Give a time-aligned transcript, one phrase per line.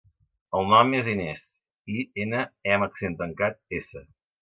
[0.59, 1.45] El nom és Inés:
[1.99, 4.09] i, ena, e amb accent tancat, essa.